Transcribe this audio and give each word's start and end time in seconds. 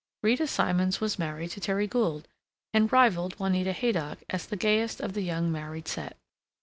Rita 0.23 0.47
Simons 0.47 0.99
was 0.99 1.19
married 1.19 1.51
to 1.51 1.59
Terry 1.61 1.85
Gould, 1.85 2.27
and 2.73 2.91
rivaled 2.91 3.37
Juanita 3.37 3.71
Haydock 3.71 4.17
as 4.31 4.47
the 4.47 4.55
gayest 4.57 4.99
of 4.99 5.13
the 5.13 5.21
Young 5.21 5.51
Married 5.51 5.87
Set. 5.87 6.17